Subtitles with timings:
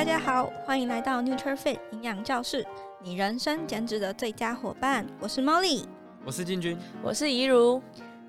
[0.00, 2.66] 大家好，欢迎来到 NutrFit 营养教室，
[3.02, 5.06] 你人生减脂的最佳伙伴。
[5.20, 5.84] 我是 Molly，
[6.24, 7.82] 我是进军，我是怡如。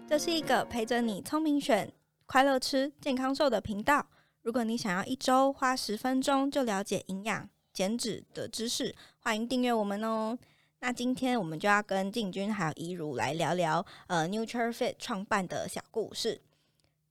[0.06, 1.90] 这是一个陪着你聪明选、
[2.26, 4.06] 快乐吃、健康瘦的频道。
[4.42, 10.38] 如果你想要一周花十分钟就了解营养、减脂的知识，欢迎订阅我们哦。
[10.82, 16.42] 那今天我们就要跟进军还有怡如来聊聊呃 NutrFit 创办的小故事。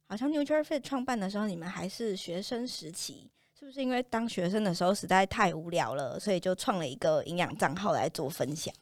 [0.06, 3.30] 好像 NutrFit 创办的时候，你们还是学生时期。
[3.60, 8.74] 是不是因为当学生的时候实在太无聊了，所以就创了一个营养账号来做分享？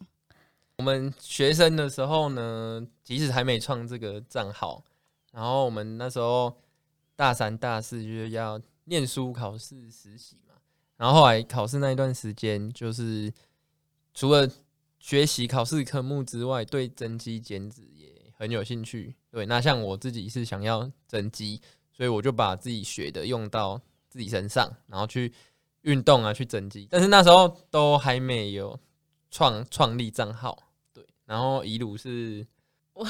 [0.77, 4.85] 我们学生的时候呢，即使还没创这个账号，
[5.33, 6.57] 然后我们那时候
[7.17, 10.55] 大三、大四就是要念书、考试、实习嘛。
[10.97, 13.33] 然后后来考试那一段时间，就是
[14.15, 14.49] 除了
[15.01, 19.17] 学习考试科目之外，对增肌减脂也很有兴趣。
[19.29, 23.81] 对，那像我自己是想要增肌，所以我就把自己学的用到。
[24.09, 25.33] 自己身上，然后去
[25.83, 28.79] 运动啊，去增肌，但是那时候都还没有
[29.31, 30.59] 创创立账号，
[30.93, 31.07] 对。
[31.25, 32.47] 然后一路是，
[32.95, 33.07] 我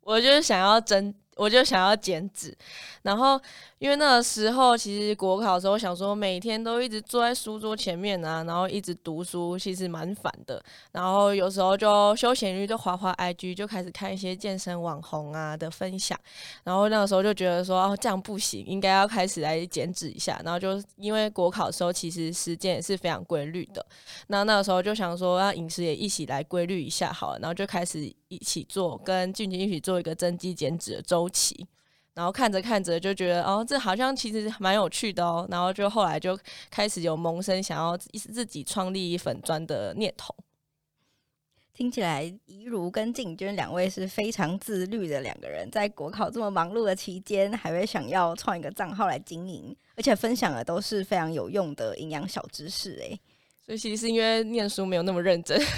[0.00, 2.56] 我就是想要增，我就想要减脂，
[3.02, 3.40] 然后。
[3.80, 10.62] 因为那个时候，其实国考的时候，想说每天都一直坐在书桌前面啊，然后一直读书，其实蛮烦的。
[10.92, 16.18] 然后有时候就休闲日就滑滑 IG，就开始看一些健身网红啊的分享。
[16.62, 20.40] 然后那个时候就觉得说，哦，这样不行，应该要开始来减脂一下。
[20.42, 23.84] 然后就因为国考的时候，其实时间也是非常规律的。
[24.28, 27.38] 那那个时候就想说，让饮食也一起来规律一下好了。
[27.40, 31.66] 然后就开始一起做，跟俊杰一起做一个增肌减脂的周期。
[32.14, 35.46] 然后看着看着就觉得哦，这好像其实蛮有趣的哦。
[35.50, 36.38] 然后就后来就
[36.70, 40.32] 开始有萌生想要自己创立粉砖的念头。
[41.72, 52.92] 听起来怡如跟进军两位是非常自律的两个人，在国考这么忙碌的期间，还会想要创一个账号来经营，而且分享的都是非常有用的营养小知识。
[53.00, 53.20] 诶，
[53.66, 55.58] 所以其实是因为念书没有那么认真。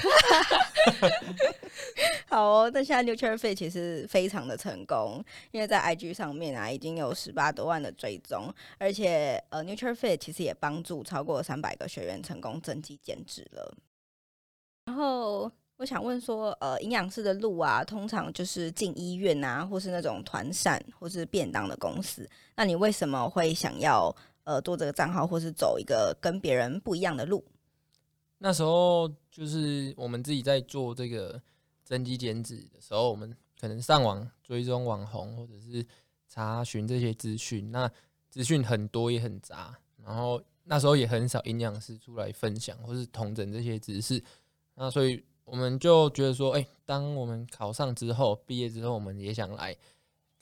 [2.29, 13.75] 好哦，但现在 NutrFit 其实非常的成功，因为在 IG 上面啊已经有十八多万的追踪，而且呃 NutrFit 其实也帮助超过三百个学员成功增肌减脂了。
[14.87, 24.15] 然后我想问说，呃，营养师的路啊，通常就是进医院啊，或是那种团膳或是便当的公司，那你为什么会想要
[24.45, 27.45] 呃做这个账号，或是走一个跟别人不一样的路？
[28.39, 31.41] 那时候就是我们自己在做这个
[31.85, 35.85] 增肌减脂的时候，我们可能上网追踪网红，或者是
[36.29, 37.71] 查询这些资讯。
[37.71, 37.91] 那
[38.29, 44.23] 资讯很多也很杂，然后那时候也很少营养师出来分享或是统整这些知识。
[44.75, 49.75] 那所以我们就觉得说，哎，当我们考上之后，毕业之后，我们也想来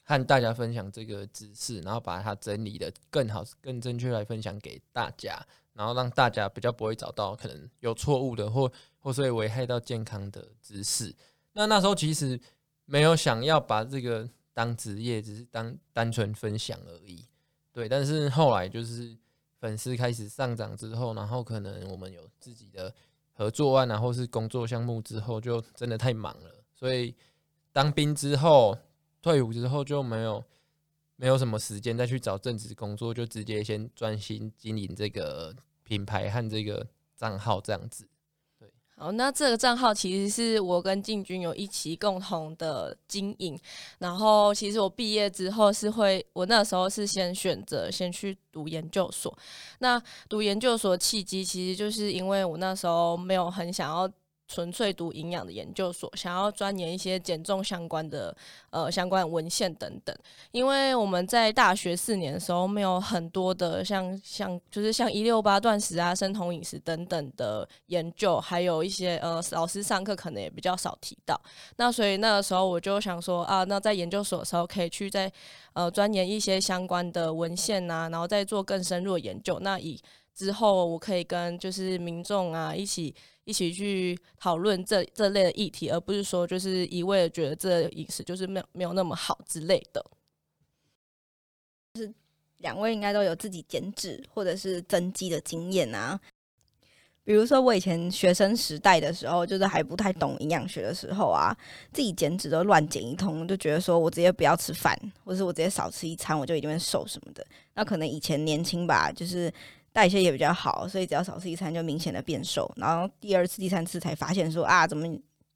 [0.02, 5.46] 和大家分享这个知识，然后把它整理得更好、更正确来分享给大家。
[5.74, 11.14] 然后让大家比较不会找到可能有错误的或或是会危害到健康的知识。
[11.52, 12.40] 那那时候其实
[12.86, 17.24] 没有想要把这个当职业，只是当单纯分享而已。
[17.72, 19.16] 对，但是后来就是
[19.60, 22.94] 粉丝开始上涨之后，然后可能我们有自己的
[23.32, 26.50] 合作案啊，或是工作项目之后，就真的太忙了。
[26.74, 27.14] 所以
[27.72, 28.76] 当兵之后
[29.20, 30.44] 退伍之后就没有。
[31.16, 35.54] 没有什么时间再去找正职工作，就直接先专心经营这个
[35.84, 36.86] 品牌和这个
[37.16, 38.08] 账号这样子。
[38.58, 43.58] 对，好，那这个账号其实是我跟进军有一起共同的经营。
[43.98, 49.36] 然后，其实我毕业之后是会，我那时候是先选择先去读研究所。
[49.78, 54.10] 那读研究所契机，其实就是因为我那时候没有很想要。
[54.54, 58.32] 纯粹读营养的研究所，想要钻研一些减重相关的
[58.70, 60.16] 呃相关文献等等。
[60.52, 71.40] 因为我们在大学四年的时候，没有很多的像像就是像一六八断食啊、生酮饮食等等的研究，还有一些呃老师上课可能也比较少提到。
[71.74, 75.28] 那所以那个时候我就想说啊，那在研究所的时候可以去在
[75.72, 79.58] 呃钻研一些相关的文献啊，然后再做更深入的研究。
[79.58, 80.00] 那以
[80.32, 83.12] 之后我可以跟就是民众啊一起。
[83.44, 90.04] 一起去讨论这这类的议题，而不是说就是一味的觉得这饮食就是没有没有那么好之类的。
[91.92, 92.14] 就是
[92.58, 96.18] 两位应该都有自己减脂或者是增肌的经验啊。
[97.22, 101.54] 比如说我以前学生时代的时候，就是还不太懂营养学的时候啊，
[101.92, 107.46] 自己减脂都乱减一通，就觉得说我直接不要吃饭，或是我直接少吃一餐，我就一定会瘦什么的。
[107.74, 109.52] 那可能以前年轻吧，就是。
[109.94, 112.68] 代谢也比较好，所以只要少吃一餐就明显的变瘦。
[112.76, 115.06] 然后第二次、第三次才发现说啊，怎么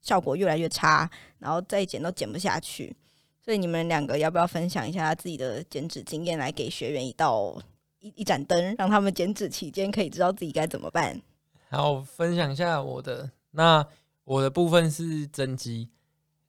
[0.00, 2.96] 效果越来越差，然后再减都减不下去。
[3.42, 7.60] 所以你们两个要不要分享一下自己的减脂经验，来给学员一道
[7.98, 11.20] 一一盏灯，让他们减脂期间可以知道自己该怎么办。
[11.68, 13.28] 好，分享一下我的。
[13.50, 13.84] 那
[14.22, 15.88] 我的部分是增肌，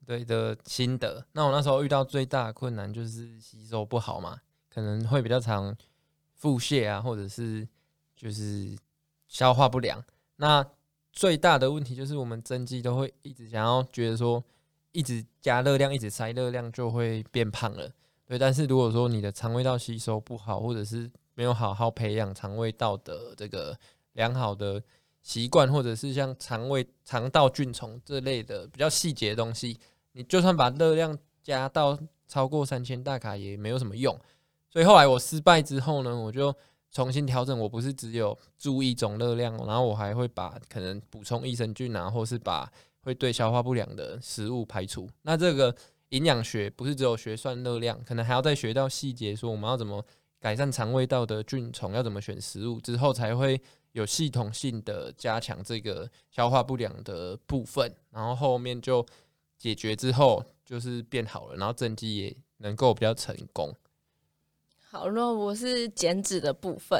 [0.06, 1.25] 对的心得。
[1.31, 4.38] 那我那时候遇到最大的困难就是吸收不好嘛，
[4.69, 5.75] 可能会比较常
[6.36, 7.68] 腹泻啊，或者是
[8.19, 8.75] 就是
[9.30, 10.04] 消化不良。
[10.36, 10.66] 那
[11.13, 14.44] 最大的问题就是我们增肌都会一直想要觉得说，
[14.92, 17.89] 一直加热量，一直塞热量就会变胖了。
[18.25, 23.77] 对，但是如果说你的肠胃道吸收不好，或者是没有好好培养肠胃道的这个
[24.13, 24.83] 良好的
[25.22, 29.80] 习惯，或者是像肠胃肠道菌丛这类的比较细节的东西，
[30.12, 34.15] 你就算把热量加到超过三千大卡也没有什么用。
[34.69, 36.56] 所以后来我失败之后呢，我就
[36.91, 42.71] 重新调整，我不是只有注意总热量，然后我还会把可能补充益生菌啊，或是把
[43.01, 45.09] 会对消化不良的食物排除。
[45.21, 45.75] 那这个。
[46.09, 50.03] 营养学不是只有学算热量，可能还要再学到细节，说我们要怎么
[50.39, 59.06] 改善肠胃道的菌丛，要怎么选食物，之后才会有系统性的加强这个消化不良的部分，然后后面就
[59.56, 63.71] 解决之后就是变好了，然后增肌也能够比较成功。
[64.89, 67.00] 好，那我是减脂的部分，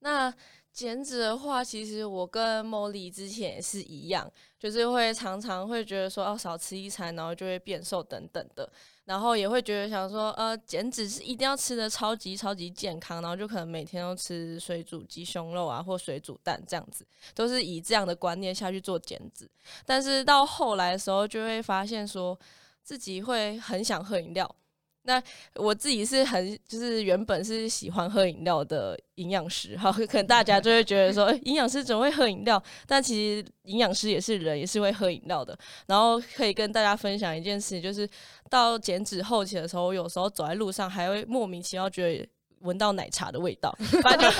[0.00, 0.32] 那。
[0.74, 4.28] 减脂的话，其实我跟茉莉之前也是一样，
[4.58, 8.68] 就是会常常会觉得说，要少吃一餐，然后就会变瘦等等的，
[9.04, 19.48] 然后也会觉得想说，呃，减脂是一定要吃的超级超级健康，然后就可能每天都吃水煮鸡胸肉啊，或水煮蛋这样子，都是以这样的观念下去做减脂。
[19.86, 22.36] 但是到后来的时候，就会发现说
[22.82, 24.56] 自己会很想喝饮料。
[25.04, 25.22] 那
[25.54, 32.62] 我自己是很就是原本是喜欢喝饮料的营养师，哈，可能大家就会觉得说， 营养师怎么会喝饮料？
[32.86, 35.56] 但其实营养师也是人，也是会喝饮料的。
[35.86, 38.08] 然后可以跟大家分享一件事，就是
[38.48, 42.28] 到减脂后期的时候，有时候走在路上还会莫名其妙觉得。
[42.64, 44.30] 闻到奶茶的味道，反正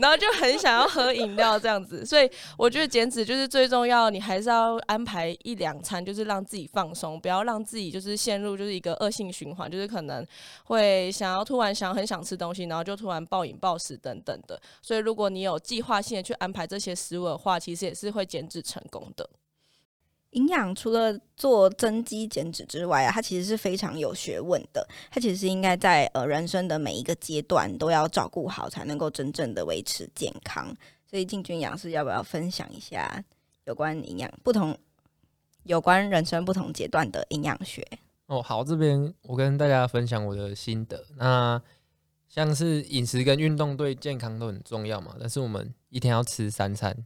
[0.00, 10.26] 然后就很想要喝饮料这样子，所以我觉得减脂就是最重要，你还是要安排一两餐，就是让自己放松，不要让自己就是陷入就是一个恶性循环，就是可能
[10.64, 14.60] 会想要突然想很想吃东西，然后就突然暴饮暴食等等的。
[14.80, 19.28] 所以如果你有计划性的去安排这些食物的话，其实也是会减脂成功的。
[20.34, 24.86] 营养除了做增肌减脂之外啊，它其实是非常有学问的。
[25.10, 30.74] 它其实应该在呃人生的每一个阶段都要照顾好，才能够真正的维持健康。
[31.08, 33.24] 所以进军养师要不要分享一下
[33.64, 34.76] 有关营养不同、
[35.62, 37.86] 有关人生不同阶段的营养学？
[38.26, 41.04] 哦，好，这边我跟大家分享我的心得。
[41.16, 41.60] 那
[42.26, 46.96] 像是饮食跟运动对健康都很重要嘛，但是我们一天要吃三餐。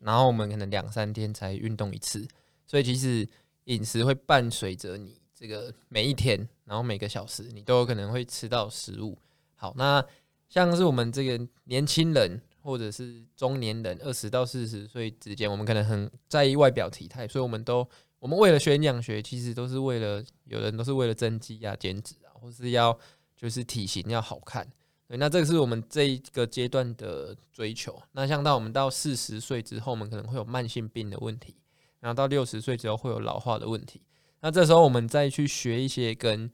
[0.00, 2.26] 然后我们可能两三天才运动一次，
[2.66, 3.28] 所以其实
[3.64, 9.18] 饮食会伴随着你这个每一天，然后每个小时你都有可能会吃到食物。
[9.54, 10.04] 好，那
[10.48, 22.96] 像是我们这个年轻人或者是中年人，二十到四十岁之间，我们可能很在意外表体态，所以我们都我们为了学营养学，其实都是为了有人都是为了增肌啊、减脂啊，或是要
[23.36, 24.66] 就是体型要好看。
[25.08, 27.98] 对，那这个是我们这一个阶段的追求。
[28.12, 31.54] 那像到我们到四十岁之后，我们可能会有慢性病的问题；
[32.00, 34.02] 然后到六十岁之后会有老化的问题。
[34.40, 36.50] 那这时候我们再去学一些跟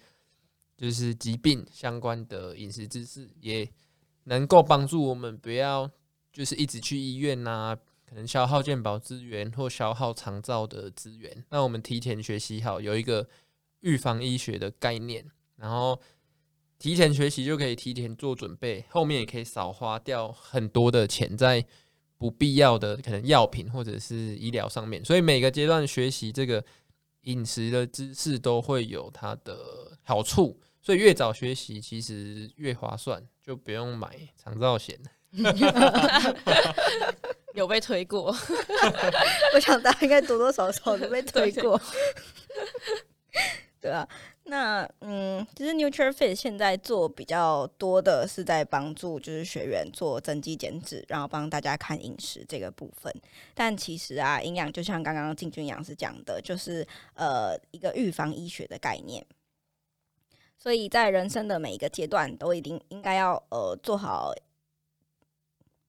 [0.77, 3.69] 就是疾病相关的饮食知识，也
[4.23, 5.91] 能够帮助我们不要
[6.33, 7.77] 就是一直去医院呐、
[8.09, 11.45] 可能消耗健保资源或消耗长照的资源。
[11.51, 13.29] 那我们提前学习好，有一个
[13.81, 16.01] 预防医学的概念，然后。
[16.85, 21.65] 提前学习就可以提前做准备，后面也可以少花掉很多的钱在
[22.19, 25.03] 不必要的可能药品或者是医疗上面。
[25.03, 26.63] 所以每个阶段学习这个
[27.23, 29.57] 饮食的知识都会有它的
[30.03, 35.01] 好处，所以越早学习其实越划算，就不用买长照险。
[37.55, 38.27] 有被推过，
[39.55, 41.81] 我想大家应该多多少少都被推过，
[43.81, 44.07] 对啊。
[44.47, 53.11] 那嗯，其实 NutriFit 现在做比较多的是在帮助就是学员做增肌减脂，然后帮大家看饮食这个部分。
[53.55, 59.25] 但其实啊，营养就像刚刚进军营养师讲的，就是呃一个预防医学的概念。
[60.59, 64.35] 所以在人生的每一个阶段，都一定应该要呃做好，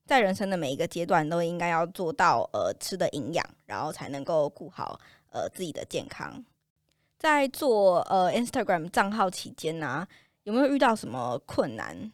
[0.05, 4.97] 在人生的每一个阶段都应该要做到呃吃的营养，然后才能够顾好
[5.31, 6.41] 呃自己的健康。
[7.25, 10.07] 在做呃 Instagram 账号期间呢、
[10.43, 12.11] 有没有遇到什么困难？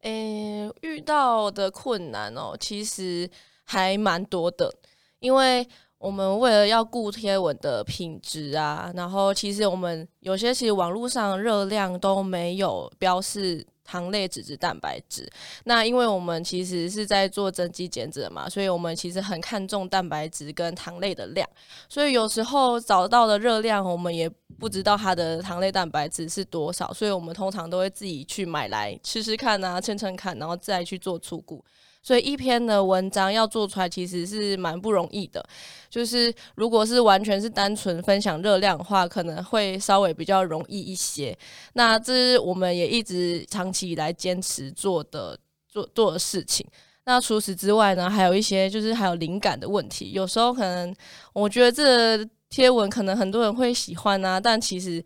[0.00, 3.30] 诶、遇到的困难哦，其实
[3.62, 4.74] 还蛮多的。
[5.20, 5.64] 因为
[5.98, 15.26] 我们为了要顾贴文的品质啊，然后其实我们有些其实网络上热量都没有标示糖类、脂质、蛋白质。
[15.64, 21.48] 那因为我们其实是在做增肌减脂嘛，所以我们其实很看重蛋白质跟糖类的量。
[21.88, 31.64] 所以有时候找到的热量，我们也不知道它的糖类、蛋白质是多少，所以我们通常都会自己去买来吃吃看啊，称称看，然后再去做初估。
[32.06, 35.44] 所以一篇的文章要做出来，其实是蛮不容易的。
[35.90, 41.36] 就是如果是完全是单纯分享热量的话，可能会稍微比较容易一些。
[41.72, 45.36] 那这是我们也一直长期以来坚持做的
[45.68, 46.64] 做做的事情。
[47.06, 50.12] 那除此之外呢，还有一些就是还有灵感的问题。
[50.12, 50.94] 有时候可能
[51.32, 55.04] 我觉得这贴文可能很多人会喜欢啊，但其实。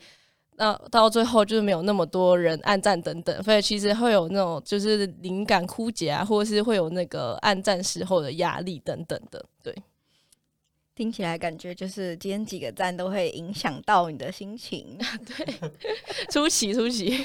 [0.62, 9.42] 那到最后就是没有那么多人按赞等等，所以其实会有那种就是灵感枯竭啊，或者是会有那个按赞时候的压力等等的。
[9.62, 9.74] 对，
[10.94, 14.98] 听起来感觉就是今天几个赞都会影响到你的心情。
[15.24, 15.70] 对，
[16.30, 17.16] 出奇出奇，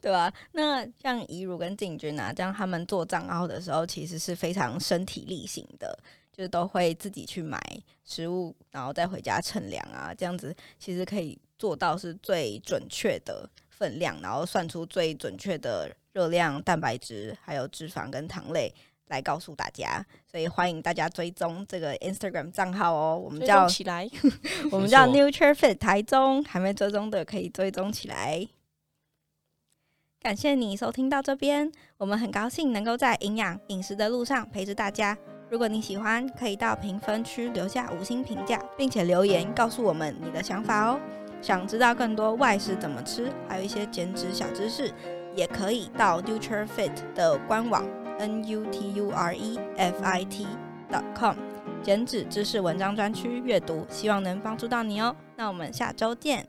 [0.00, 0.32] 对吧？
[0.50, 5.96] 那像怡如跟静君啊，这样他们做账号的时候，其实是非常身体力行的。
[6.34, 7.60] 就是都会自己去买
[8.06, 18.74] 食物，然后再回家称量啊，这样子其实可以做到是最准确的分量，然后算出最准确的热量、蛋白质、还有脂肪跟糖类
[19.06, 20.04] 来告诉大家。
[20.26, 24.10] 所以欢迎大家追踪这个 Instagram 账号哦，我们叫起来，
[24.72, 28.48] 我们叫 NutrFit 台中，还没追踪的可以追踪起来。
[30.20, 35.16] 感谢你收听到这边，我们很高兴能够在营养饮食的路上陪着大家。
[35.48, 41.00] 如果你喜欢，可以到评分区留下五星评价，并且留言告诉我们你的想法哦。
[41.42, 44.90] 想知道更多外食怎么吃，还有一些减脂小知识，
[45.34, 47.84] 也可以到 NutrFit 的官网
[48.18, 50.46] n u t u r e f i t
[50.90, 51.36] dot com
[51.82, 55.14] 减脂知识文章专区阅读，希望能帮助到你哦。
[55.36, 56.46] 那我们下周见。